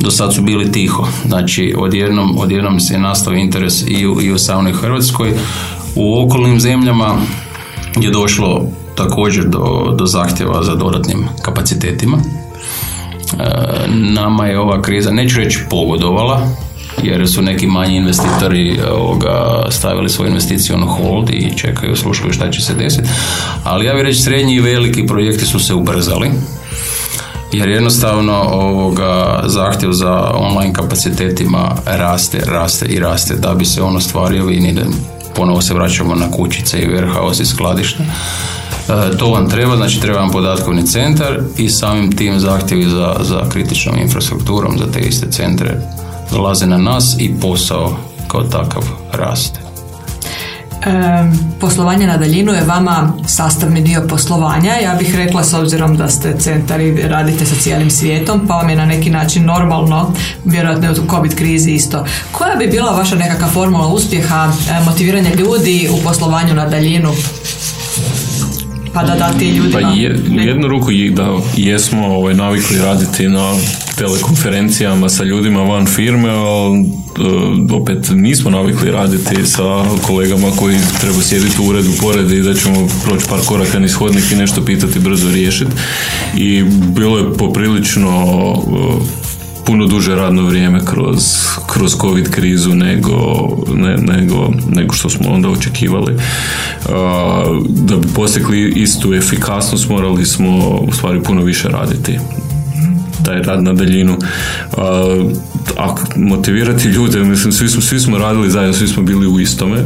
[0.00, 1.06] do sad su bili tiho.
[1.26, 5.32] Znači, odjednom, odjednom se je nastao interes i u, i u samoj Hrvatskoj.
[5.94, 7.16] U okolnim zemljama
[8.00, 8.62] je došlo
[8.94, 12.18] također do, do zahtjeva za dodatnim kapacitetima.
[12.18, 16.48] E, nama je ova kriza, neću reći pogodovala,
[17.02, 22.50] jer su neki manji investitori ovoga, stavili svoju investiciju na hold i čekaju, slušaju šta
[22.50, 23.08] će se desiti.
[23.64, 26.30] Ali ja bih reći srednji i veliki projekti su se ubrzali
[27.52, 33.96] jer jednostavno ovoga zahtjev za online kapacitetima raste, raste i raste da bi se on
[33.96, 34.74] ostvario i
[35.34, 38.02] ponovo se vraćamo na kućice i warehouse i skladište.
[38.02, 43.48] E, to vam treba, znači treba vam podatkovni centar i samim tim zahtjevi za, za
[43.48, 45.80] kritičnom infrastrukturom za te iste centre
[46.33, 47.97] dolaze na nas i posao
[48.29, 49.61] kao takav raste.
[50.87, 50.90] E,
[51.61, 54.75] poslovanje na daljinu je vama sastavni dio poslovanja.
[54.75, 58.71] Ja bih rekla s obzirom da ste centar i radite sa cijelim svijetom, pa vam
[58.71, 60.12] je na neki način normalno,
[60.45, 62.05] vjerojatno je u COVID krizi isto.
[62.33, 64.53] Koja bi bila vaša nekakva formula uspjeha,
[64.85, 67.12] motiviranja ljudi u poslovanju na daljinu?
[68.94, 69.81] Pa da dati ljudima...
[69.81, 73.55] Pa je, u jednu ruku je da jesmo ovaj, navikli raditi na
[73.96, 81.22] telekonferencijama sa ljudima van firme, ali e, opet nismo navikli raditi sa kolegama koji treba
[81.22, 84.98] sjediti u uredu pored i da ćemo proći par koraka niz hodnik i nešto pitati
[84.98, 85.70] brzo riješiti.
[86.37, 86.62] I
[86.96, 88.11] bilo je poprilično
[88.55, 89.21] e,
[89.66, 91.22] puno duže radno vrijeme kroz,
[91.66, 96.16] kroz covid krizu nego, ne, nego, nego što smo onda očekivali.
[97.68, 102.18] Da bi postigli istu efikasnost morali smo u stvari puno više raditi
[103.25, 104.16] taj rad na daljinu.
[105.79, 109.85] A motivirati ljude, mislim, svi smo, svi smo radili zajedno, svi smo bili u istome.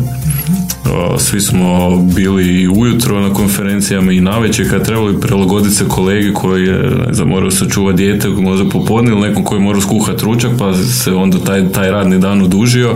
[1.18, 6.66] Svi smo bili i ujutro na konferencijama i navečer kad trebali prilagoditi se kolegi koji
[6.66, 10.50] je ne znam, morao sačuvati dijete, možda popodne ili nekom koji je morao skuhati ručak
[10.58, 12.94] pa se onda taj, taj radni dan odužio.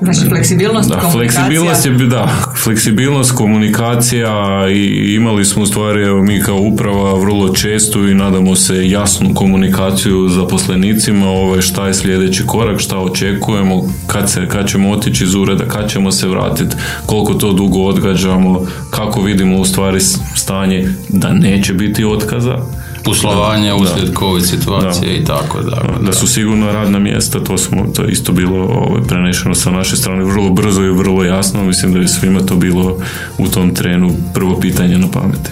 [0.00, 2.28] Znači, fleksibilnost, Da, fleksibilnost je, da,
[2.62, 8.56] fleksibilnost, komunikacija i imali smo u stvari, evo, mi kao uprava vrlo često i nadamo
[8.56, 14.90] se jasnu komunikaciju zaposlenicima, ovaj, šta je sljedeći korak, šta očekujemo, kad, se, kad ćemo
[14.90, 20.00] otići iz ureda, kad ćemo se vratiti, koliko to dugo odgađamo, kako vidimo u stvari
[20.36, 22.58] stanje da neće biti otkaza.
[23.04, 25.82] Poslovanje uslijed COVID situacije i tako da.
[26.00, 29.96] Da su sigurno radna mjesta, to smo, to je isto bilo ovaj, prenešeno sa naše
[29.96, 31.64] strane vrlo brzo i vrlo jasno.
[31.64, 32.96] Mislim da je svima to bilo
[33.38, 35.50] u tom trenu prvo pitanje na pameti.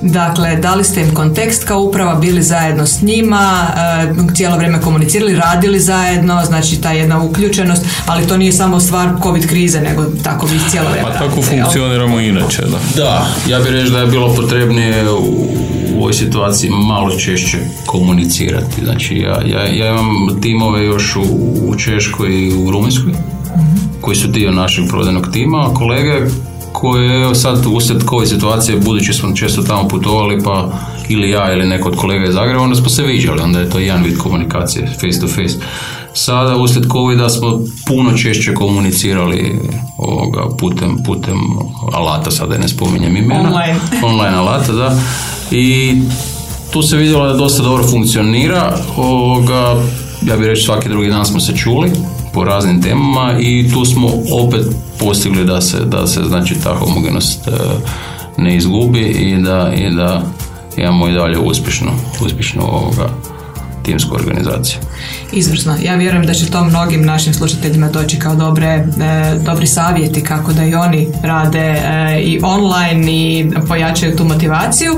[0.00, 5.36] Dakle, dali ste im kontekst kao uprava, bili zajedno s njima, e, cijelo vrijeme komunicirali,
[5.36, 10.46] radili zajedno, znači ta jedna uključenost, ali to nije samo stvar COVID krize, nego tako
[10.46, 13.02] vi cijelo vrijeme Pa tako funkcioniramo inače, da.
[13.02, 15.56] Da, ja bih reći da je bilo potrebnije u
[16.00, 18.84] ovoj situaciji malo češće komunicirati.
[18.84, 21.22] Znači, ja, ja, ja imam timove još u,
[21.68, 23.12] u Češkoj i u Rumunjskoj,
[24.00, 26.26] koji su dio našeg prodajnog tima, a kolege
[26.72, 30.72] koje evo sad usred covid situacije, budući smo često tamo putovali, pa
[31.08, 33.78] ili ja ili neko od kolega iz Zagreba, onda smo se viđali, onda je to
[33.78, 35.56] jedan vid komunikacije, face to face.
[36.16, 39.60] Sada uslijed covid smo puno češće komunicirali
[39.98, 41.38] ovoga, putem, putem
[41.92, 43.40] alata, sada ne spominjem imena.
[43.40, 43.80] Online.
[44.12, 44.98] Online alata, da.
[45.50, 45.94] I
[46.70, 48.78] tu se vidjelo da dosta dobro funkcionira.
[48.96, 49.76] Ovoga,
[50.22, 51.90] ja bih reći svaki drugi dan smo se čuli
[52.34, 54.66] po raznim temama i tu smo opet
[54.98, 57.50] postigli da se, da se znači ta homogenost e,
[58.36, 60.22] ne izgubi i da, i da
[60.76, 63.08] imamo i dalje uspješno, uspješno ovoga,
[63.86, 64.78] timsku organizaciju.
[65.32, 65.76] Izvrsno.
[65.82, 68.84] Ja vjerujem da će to mnogim našim slušateljima doći kao dobre, e,
[69.44, 74.92] dobri savjeti kako da i oni rade e, i online i pojačaju tu motivaciju.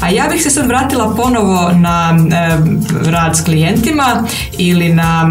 [0.00, 2.58] A ja bih se sad vratila ponovo na e,
[3.10, 4.24] rad s klijentima
[4.58, 5.30] ili na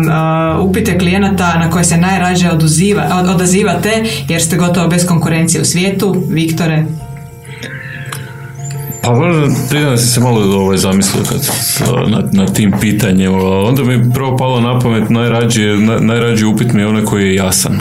[0.61, 6.23] upite klijenata na koje se najrađe oduziva, odazivate jer ste gotovo bez konkurencije u svijetu.
[6.29, 6.85] Viktore,
[9.07, 11.49] pa možda se malo ovaj zamislio kad,
[12.07, 13.33] na, na tim pitanjem.
[13.41, 15.61] Onda mi prvo palo na pamet najrađi,
[15.99, 17.79] najrađi upit mi je onaj koji je jasan.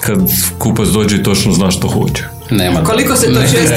[0.00, 0.18] Kad
[0.58, 2.24] kupac dođe i točno zna što hoće.
[2.50, 3.74] Nema Koliko se to često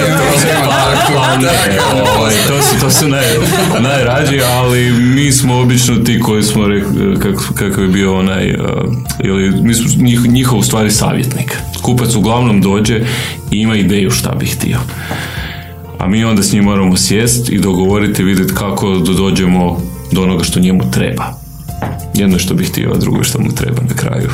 [2.18, 3.26] ovaj, to su, to su naj,
[3.80, 8.94] najrađi, ali mi smo obično ti koji smo rekli, kako, kako je bio onaj, uh,
[9.24, 11.58] ili mi smo njih, njihov stvari savjetnik.
[11.82, 13.00] Kupac uglavnom dođe
[13.52, 14.78] i ima ideju šta bi htio
[16.00, 20.60] a mi onda s njim moramo sjest i dogovoriti, vidjeti kako dođemo do onoga što
[20.60, 21.44] njemu treba.
[22.14, 24.30] Jedno što bih htio, a drugo što mu treba na kraju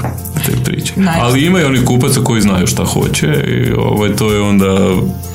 [0.46, 0.94] te priče.
[1.22, 4.78] Ali ima i oni kupaca koji znaju šta hoće i ovaj, to je onda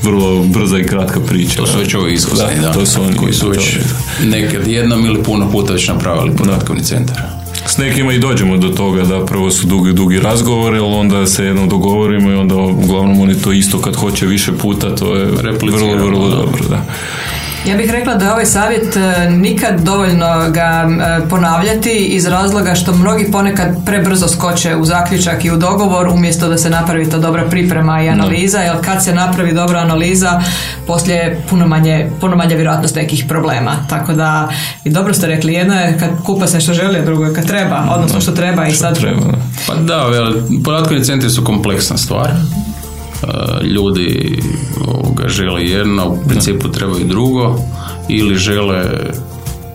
[0.02, 1.56] vrlo brza i kratka priča.
[1.56, 3.78] To su već ovi iskusni, da, To su oni koji su već
[4.24, 7.33] nekad jednom ili puno puta već napravili podatkovni centar.
[7.66, 11.44] S nekima i dođemo do toga da prvo su dugi, dugi razgovori, ali onda se
[11.44, 15.24] jednom dogovorimo i onda uglavnom oni to isto kad hoće više puta, to je
[15.62, 16.64] vrlo, vrlo dobro.
[16.68, 16.84] Da.
[17.66, 22.74] Ja bih rekla da je ovaj savjet e, nikad dovoljno ga e, ponavljati iz razloga
[22.74, 27.18] što mnogi ponekad prebrzo skoče u zaključak i u dogovor umjesto da se napravi ta
[27.18, 30.42] dobra priprema i analiza, jer kad se napravi dobra analiza,
[30.86, 33.72] poslije puno manje, puno manje vjerojatnost nekih problema.
[33.88, 34.48] Tako da,
[34.84, 37.46] i dobro ste rekli, jedno je kad kupa se što želi, a drugo je kad
[37.46, 38.98] treba, odnosno što treba i sad...
[38.98, 39.20] Treba.
[39.66, 40.10] Pa da,
[40.64, 42.30] podatkovni centri su kompleksna stvar
[43.62, 44.38] ljudi
[44.86, 47.58] ovoga, žele jedno, u principu trebaju drugo,
[48.08, 48.84] ili žele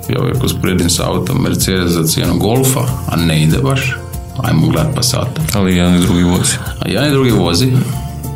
[0.10, 3.96] ja uvijek usporedim sa autom Mercedes za cijenu Golfa, a ne ide baš,
[4.44, 5.42] ajmo gledat Passata.
[5.54, 6.54] Ali jedan i drugi vozi.
[6.80, 7.72] A jedan i drugi vozi.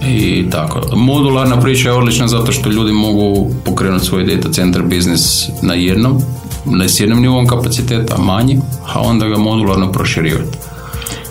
[0.07, 0.81] I tako.
[0.95, 6.21] Modularna priča je odlična zato što ljudi mogu pokrenuti svoj data center biznis na jednom,
[6.65, 8.59] ne s jednom nivom kapaciteta, manji,
[8.93, 10.57] a onda ga modularno proširivati.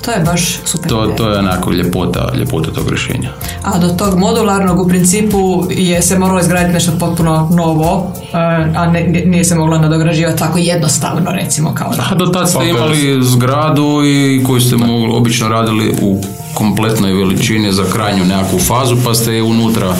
[0.05, 0.89] To je baš super.
[0.89, 3.31] To, to je onako ljepota, ljepota tog rješenja.
[3.63, 8.37] A do tog modularnog u principu je se moralo izgraditi nešto potpuno novo, eh,
[8.77, 12.09] a ne, nije se moglo nadograđivati tako jednostavno recimo kao da.
[12.11, 16.23] A do tad ste imali zgradu i koju ste mogli, obično radili u
[16.55, 19.95] kompletnoj veličini za krajnju nekakvu fazu pa ste je unutra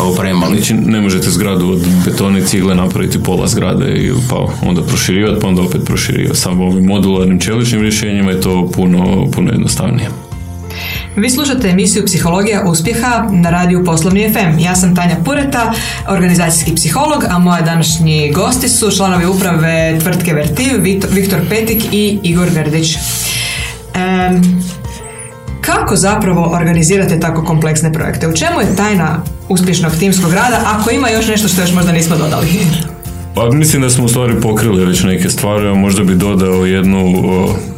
[0.00, 0.56] opremali.
[0.56, 4.36] Znači ne možete zgradu od betone cigle napraviti pola zgrade i pa
[4.68, 6.38] onda proširivati pa onda opet proširivati.
[6.38, 10.25] Samo ovim modularnim čeličnim rješenjima je to puno, puno jednostavnije.
[11.16, 14.58] Vi slušate emisiju Psihologija uspjeha na radiju Poslovni FM.
[14.58, 15.72] Ja sam Tanja Pureta,
[16.08, 22.48] organizacijski psiholog, a moje današnji gosti su članovi uprave tvrtke Vertiv, Viktor Petik i Igor
[22.50, 22.96] Grdić.
[25.60, 28.28] Kako zapravo organizirate tako kompleksne projekte?
[28.28, 32.16] U čemu je tajna uspješnog timskog rada, ako ima još nešto što još možda nismo
[32.16, 32.48] dodali?
[33.34, 37.12] Pa mislim da smo u stvari pokrili već neke stvari, a možda bi dodao jednu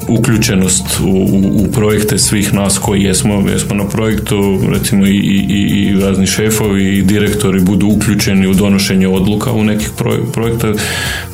[0.09, 1.07] uključenost u,
[1.55, 6.99] u, projekte svih nas koji jesmo, jesmo na projektu, recimo i, i, i razni šefovi
[6.99, 9.91] i direktori budu uključeni u donošenje odluka u nekih
[10.33, 10.73] projekta,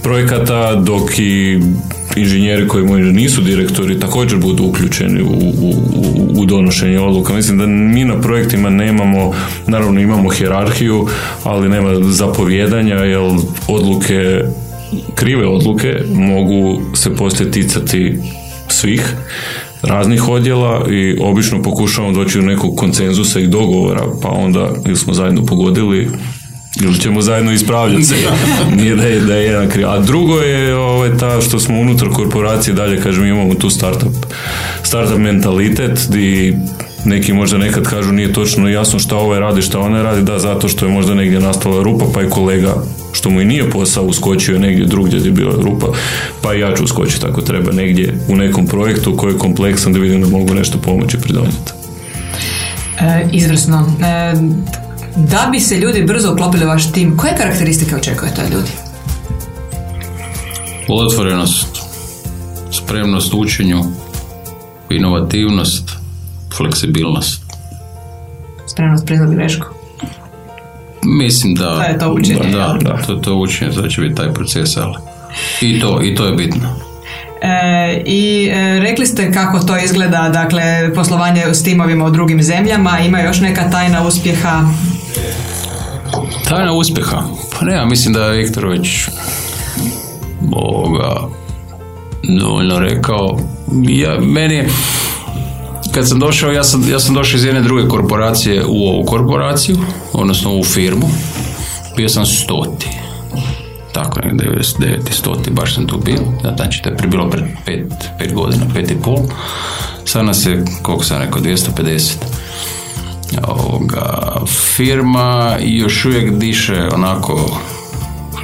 [0.02, 1.60] projekata, dok i
[2.16, 5.74] inženjeri koji nisu direktori također budu uključeni u, u,
[6.36, 7.34] u donošenje odluka.
[7.34, 9.32] Mislim da mi na projektima nemamo,
[9.66, 11.06] naravno imamo hjerarhiju,
[11.44, 13.20] ali nema zapovjedanja, jer
[13.68, 14.44] odluke
[15.14, 18.18] krive odluke mogu se poslije ticati
[18.74, 19.14] svih
[19.82, 25.14] raznih odjela i obično pokušavamo doći do nekog konsenzusa i dogovora, pa onda ili smo
[25.14, 26.08] zajedno pogodili
[26.82, 28.14] ili ćemo zajedno ispravljati se.
[28.76, 29.88] Nije da je, da je jedan kriv.
[29.88, 34.12] A drugo je ovaj, ta što smo unutar korporacije dalje, kažem, imamo tu startup,
[34.82, 36.56] startup mentalitet di
[37.04, 40.68] neki možda nekad kažu nije točno jasno šta ovaj radi, šta onaj radi, da zato
[40.68, 42.74] što je možda negdje nastala rupa, pa je kolega
[43.24, 45.86] što mu i nije posao uskočio je negdje drugdje gdje je bila rupa,
[46.42, 49.98] pa i ja ću uskočiti ako treba negdje u nekom projektu koji je kompleksan da
[49.98, 51.72] vidim da mogu nešto pomoći pridonijeti.
[53.00, 53.86] E, izvrsno.
[54.00, 54.34] E,
[55.16, 58.70] da bi se ljudi brzo uklopili u vaš tim, koje karakteristike očekujete od ljudi?
[60.88, 61.78] Otvorenost,
[62.70, 63.84] spremnost učenju,
[64.90, 65.90] inovativnost,
[66.56, 67.42] fleksibilnost.
[68.66, 69.83] Spremnost priznati grešku.
[71.22, 71.76] Mislim da...
[71.76, 74.94] To je to učenje, Da, da, to, to učenje, to će biti taj proces, ali...
[75.60, 76.68] I to, i to je bitno.
[77.42, 82.98] E, I e, rekli ste kako to izgleda, dakle, poslovanje s timovima u drugim zemljama,
[82.98, 84.62] ima još neka tajna uspjeha?
[86.48, 87.22] Tajna uspjeha?
[87.52, 89.08] Pa ne, ja mislim da je Viktor već
[90.52, 91.28] ovoga,
[92.40, 93.38] dovoljno rekao.
[93.88, 94.68] Ja, meni je,
[95.94, 99.76] kad sam došao, ja sam, ja sam došao iz jedne druge korporacije u ovu korporaciju,
[100.12, 101.10] odnosno u firmu.
[101.96, 102.88] Bio sam stoti.
[103.92, 105.10] Tako ne, 99.
[105.10, 106.20] stoti, baš sam tu bio.
[106.56, 109.18] Znači, to je bilo pred pet, pet godina, pet i pol.
[110.04, 112.12] Sad nas je, koliko sam rekao, 250
[113.42, 117.60] ovoga, firma još uvijek diše onako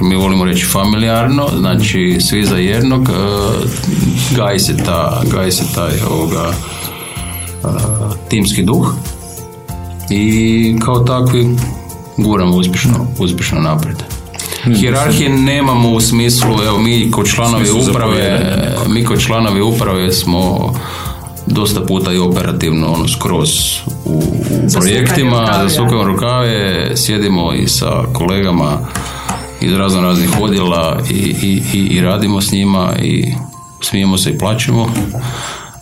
[0.01, 3.13] mi volimo reći familijarno, znači svi za jednog, e,
[4.35, 6.53] gaji se, ta, gaji se taj ovoga,
[8.29, 8.93] timski duh
[10.09, 11.57] i kao takvi
[12.17, 13.97] guramo uspješno, uspješno naprijed.
[14.63, 18.55] Hijerarhije nemamo u smislu, evo mi kao članovi uprave,
[18.87, 20.73] mi kao članovi uprave smo
[21.45, 23.49] dosta puta i operativno ono skroz
[24.05, 28.79] u, u projektima, zasukamo rukave, sjedimo i sa kolegama
[29.61, 33.33] iz razno raznih odjela i, i, i, i radimo s njima i
[33.81, 34.89] smijemo se i plaćemo,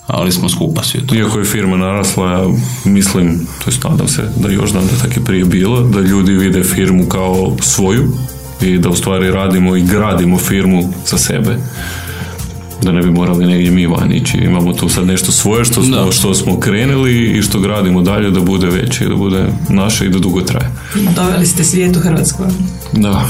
[0.09, 1.15] ali smo skupa svi tu.
[1.15, 2.47] Iako je firma narasla, ja
[2.85, 6.31] mislim, to jest nadam se da još znam da tako je prije bilo, da ljudi
[6.31, 8.07] vide firmu kao svoju
[8.61, 11.57] i da u stvari radimo i gradimo firmu za sebe.
[12.83, 14.37] Da ne bi morali negdje mi van ići.
[14.37, 16.11] Imamo tu sad nešto svoje što smo, Da.
[16.11, 20.19] što smo krenuli i što gradimo dalje da bude veće, da bude naše i da
[20.19, 20.71] dugo traje.
[21.15, 22.43] Doveli ste svijet u Hrvatsku.
[22.93, 23.25] Da.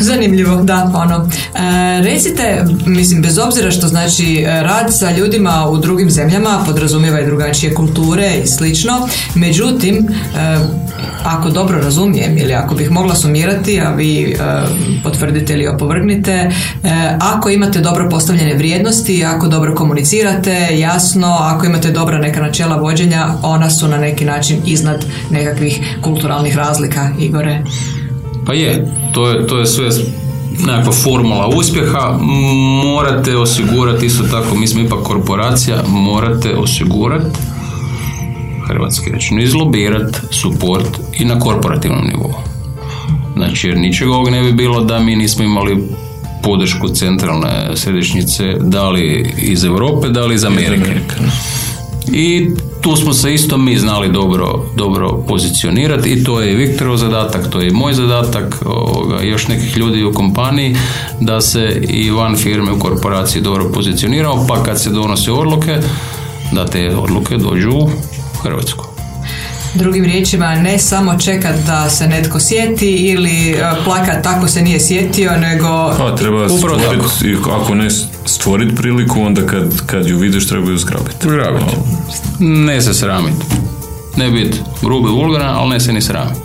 [0.00, 1.28] Zanimljivo, da, ono.
[1.54, 7.20] E, recite, mislim, bez obzira što znači e, rad sa ljudima u drugim zemljama podrazumijeva
[7.20, 10.58] i drugačije kulture i slično, međutim, e,
[11.24, 14.36] ako dobro razumijem ili ako bih mogla sumirati, a vi e,
[15.02, 16.50] potvrdite ili opovrgnite, e,
[17.20, 23.26] ako imate dobro postavljene vrijednosti, ako dobro komunicirate, jasno, ako imate dobra neka načela vođenja,
[23.42, 27.62] ona su na neki način iznad nekakvih kulturalnih razlika, Igore.
[28.46, 29.88] Pa je, to je, to je sve
[30.66, 32.18] nekakva formula uspjeha.
[32.84, 37.38] Morate osigurati, isto tako, mi smo ipak korporacija, morate osigurati
[38.66, 42.34] hrvatski rečeno, izlobirati suport i na korporativnom nivou.
[43.36, 45.88] Znači, jer ničega ovog ne bi bilo da mi nismo imali
[46.42, 51.00] podršku centralne središnjice, da li iz Europe, da li iz Amerike.
[52.08, 56.96] I tu smo se isto mi znali dobro, dobro pozicionirati i to je i Viktorov
[56.96, 60.76] zadatak, to je moj zadatak, ovoga, još nekih ljudi u kompaniji
[61.20, 65.78] da se i van firme u korporaciji dobro pozicioniramo, pa kad se donose odluke,
[66.52, 67.90] da te odluke dođu u
[68.42, 68.91] Hrvatsku.
[69.74, 74.80] Drugim riječima, ne samo čekat da se netko sjeti ili e, plakat tako se nije
[74.80, 76.46] sjetio, nego Pa treba
[77.24, 77.90] i ako ne
[78.26, 81.16] stvoriti priliku, onda kad, kad ju vidiš treba ju zgrabiti.
[81.20, 81.76] Zgrabiti.
[82.40, 83.46] Ne se sramiti.
[84.16, 86.40] Ne biti grubi vulgaran, ali ne se ni sramiti.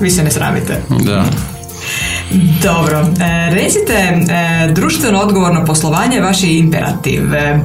[0.00, 0.82] vi se ne sramite.
[1.04, 1.24] Da.
[2.62, 7.34] Dobro, e, recite, e, društveno odgovorno poslovanje je imperativ.
[7.34, 7.60] E,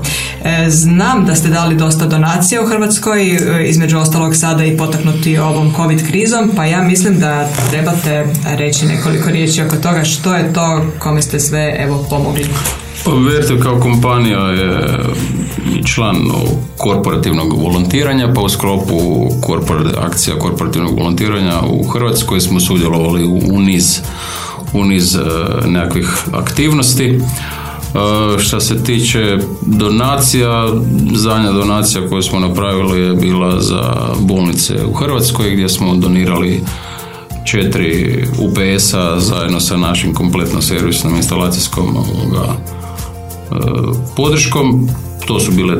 [0.69, 6.08] znam da ste dali dosta donacija u Hrvatskoj, između ostalog sada i potaknuti ovom covid
[6.08, 8.25] krizom, pa ja mislim da trebate
[8.58, 12.45] reći nekoliko riječi oko toga što je to kome ste sve evo pomogli.
[13.05, 14.99] Pa Vertiv kao kompanija je
[15.86, 16.15] član
[16.77, 24.01] korporativnog volontiranja, pa u sklopu korpora- akcija korporativnog volontiranja u Hrvatskoj smo sudjelovali u niz,
[24.73, 25.19] u niz e,
[25.67, 27.06] nekakvih aktivnosti.
[27.10, 27.19] E,
[28.39, 30.67] što se tiče donacija,
[31.13, 36.62] zadnja donacija koju smo napravili je bila za bolnice u Hrvatskoj gdje smo donirali
[37.46, 42.00] četiri UPS-a zajedno sa našim kompletno servisnom instalacijskom e,
[44.15, 44.89] podrškom.
[45.30, 45.75] To su bile,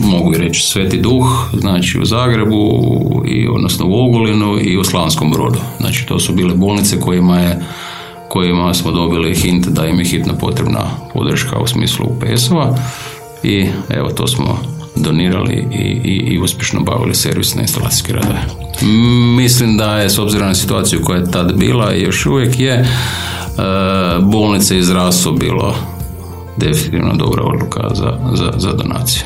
[0.00, 1.26] mogu i reći, Sveti Duh,
[1.60, 2.82] znači u Zagrebu,
[3.26, 5.58] i, odnosno u Ogulinu i u Slavonskom brodu.
[5.80, 7.62] Znači to su bile bolnice kojima je
[8.28, 10.80] kojima smo dobili hint da im je hitno potrebna
[11.14, 12.78] podrška u smislu UPS-ova
[13.42, 14.58] i evo to smo
[14.96, 18.40] donirali i, i, i uspješno bavili servisne instalacijske radove.
[19.36, 22.72] Mislim da je s obzirom na situaciju koja je tad bila i još uvijek je
[22.74, 22.86] e,
[24.20, 25.93] bolnice i zdravstvo bilo
[26.56, 29.24] definitivno dobra odluka za, za, za donaciju.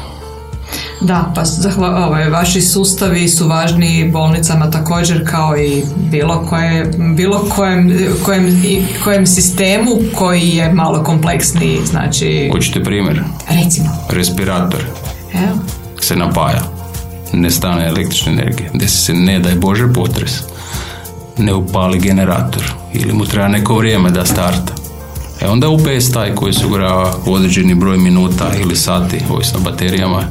[1.00, 7.44] Da, pa zahva, ovaj, vaši sustavi su važni bolnicama također kao i bilo, koje, bilo
[7.48, 7.92] kojem,
[8.24, 8.62] kojem,
[9.04, 12.50] kojem sistemu koji je malo kompleksniji, znači...
[12.52, 13.22] Hoćete primjer?
[13.64, 13.88] Recimo.
[14.10, 14.80] Respirator.
[15.34, 15.58] Evo.
[16.00, 16.62] Se napaja.
[17.32, 18.70] Ne stane električne energije.
[18.74, 20.32] Desi se ne daj Bože potres.
[21.38, 22.72] Ne upali generator.
[22.94, 24.77] Ili mu treba neko vrijeme da starta.
[25.42, 30.22] E onda UPS taj koji se ugrava određeni broj minuta ili sati, ovisno baterijama,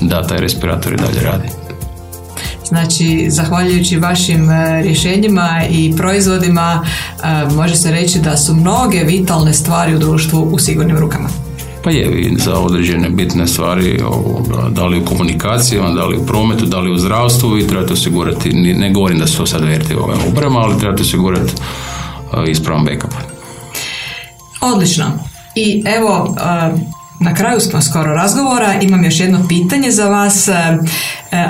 [0.00, 1.48] da taj respirator i dalje radi.
[2.68, 9.52] Znači, zahvaljujući vašim e, rješenjima i proizvodima, e, može se reći da su mnoge vitalne
[9.52, 11.28] stvari u društvu u sigurnim rukama.
[11.84, 14.00] Pa je, i za određene bitne stvari,
[14.70, 18.52] da li u komunikacijama, da li u prometu, da li u zdravstvu, vi trebate osigurati,
[18.52, 19.94] ne govorim da su to sad verti
[20.28, 21.52] obrama, ali trebate osigurati
[22.46, 23.35] e, ispravan backup.
[24.74, 25.04] Odlično.
[25.54, 26.36] I evo,
[27.20, 30.78] na kraju smo skoro razgovora, imam još jedno pitanje za vas, e, e,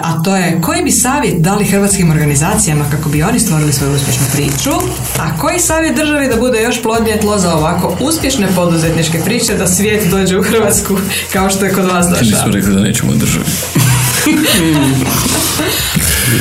[0.02, 4.26] a to je koji bi savjet dali hrvatskim organizacijama kako bi oni stvorili svoju uspješnu
[4.32, 4.70] priču,
[5.18, 9.66] a koji savjet državi da bude još plodnije tlo za ovako uspješne poduzetničke priče da
[9.66, 10.96] svijet dođe u Hrvatsku
[11.32, 12.24] kao što je kod vas došao?
[12.24, 13.44] Nismo rekli da nećemo državi.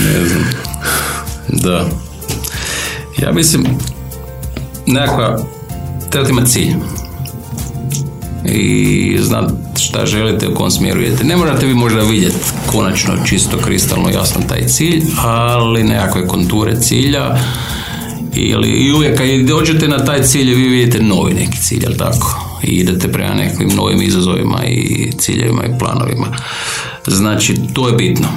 [0.05, 0.45] ne znam.
[1.47, 1.85] Da.
[3.17, 3.65] Ja mislim,
[4.85, 5.54] nekakva,
[6.15, 6.73] trebate imati cilj
[8.45, 11.23] i znat šta želite, u kom smjeru idete.
[11.23, 12.35] Ne morate vi možda vidjeti
[12.71, 17.37] konačno čisto kristalno jasno taj cilj, ali nekakve konture cilja
[18.33, 22.59] ili i uvijek kad dođete na taj cilj vi vidite novi neki cilj, jel tako?
[22.63, 26.27] I idete prema nekim novim izazovima i ciljevima i planovima.
[27.07, 28.27] Znači, to je bitno.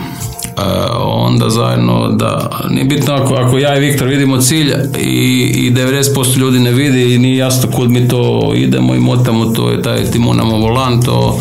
[0.59, 0.63] E,
[1.03, 6.37] onda zajedno da, nije bitno ako, ako ja i Viktor vidimo cilj i, i 90%
[6.37, 10.05] ljudi ne vidi i nije jasno kud mi to idemo i motamo to je taj
[10.05, 11.41] timonamo volan, to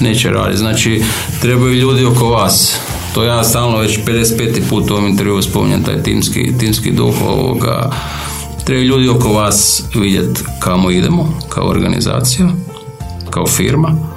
[0.00, 0.58] neće raditi.
[0.58, 1.02] Znači,
[1.40, 2.76] trebaju ljudi oko vas.
[3.14, 4.60] To ja stalno već 55.
[4.68, 7.90] put u ovom intervju spominjem taj timski, timski duh ovoga.
[8.64, 12.48] Trebaju ljudi oko vas vidjeti kamo idemo kao organizacija,
[13.30, 14.13] kao firma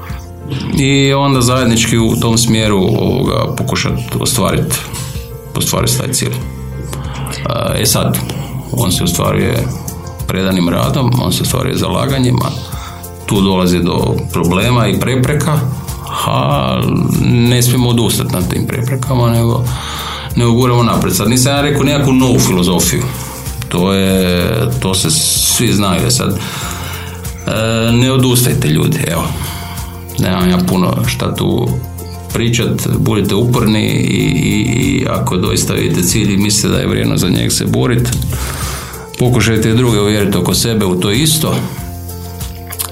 [0.79, 4.75] i onda zajednički u tom smjeru ovoga, pokušati ostvariti,
[5.55, 6.33] ostvariti taj cilj.
[7.75, 8.17] E sad,
[8.71, 9.67] on se ostvaruje
[10.27, 12.45] predanim radom, on se ostvaruje zalaganjima,
[13.25, 15.59] tu dolazi do problema i prepreka,
[16.27, 16.81] a
[17.29, 19.63] ne smijemo odustati na tim preprekama, nego,
[20.35, 21.15] nego guramo naprijed.
[21.15, 23.03] Sad nisam ja rekao nekakvu novu filozofiju,
[23.69, 29.23] to, je, to se svi znaju, sad e, ne odustajte ljudi, evo,
[30.19, 31.67] nemam ja puno šta tu
[32.33, 37.29] pričat, budite uporni i, i, ako doista vidite cilj i mislite da je vrijedno za
[37.29, 38.11] njeg se boriti,
[39.19, 41.55] pokušajte druge uvjeriti oko sebe u to isto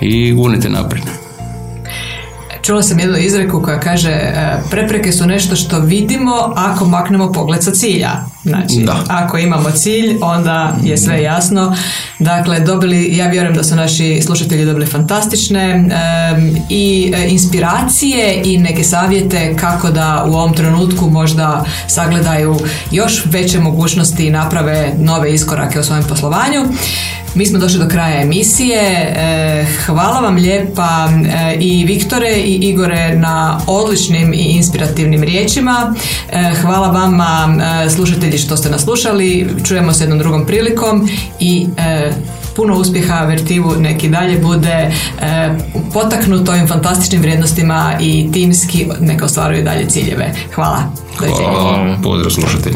[0.02, 1.25] i gurnite naprijed.
[2.66, 7.64] Čula sam jednu izreku koja kaže e, prepreke su nešto što vidimo ako maknemo pogled
[7.64, 8.12] sa cilja.
[8.44, 9.04] Znači, da.
[9.08, 11.76] ako imamo cilj, onda je sve jasno.
[12.20, 15.90] Dakle, dobili, ja vjerujem da su naši slušatelji dobili fantastične
[16.70, 22.60] i e, inspiracije i neke savjete kako da u ovom trenutku možda sagledaju
[22.92, 26.66] još veće mogućnosti i naprave nove iskorake u svojem poslovanju.
[27.36, 28.82] Mi smo došli do kraja emisije.
[28.82, 35.96] E, hvala vam lijepa e, i Viktore i Igore na odličnim i inspirativnim riječima.
[36.32, 37.58] E, hvala vama
[37.96, 39.48] slušatelji što ste nas slušali.
[39.64, 41.10] Čujemo se jednom drugom prilikom
[41.40, 41.68] i
[42.56, 44.92] puno uspjeha Vertivu neki dalje bude
[45.94, 50.34] potaknut ovim fantastičnim vrijednostima i timski neka ostvaruju dalje ciljeve.
[50.54, 50.84] Hvala.
[51.18, 51.98] Hvala.
[52.04, 52.74] Pozdrav slušatelji.